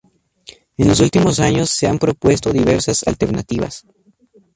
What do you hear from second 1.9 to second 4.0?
propuesto diversas alternativas.